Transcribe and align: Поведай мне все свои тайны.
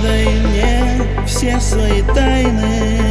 Поведай 0.00 0.40
мне 0.40 1.26
все 1.26 1.60
свои 1.60 2.00
тайны. 2.14 3.09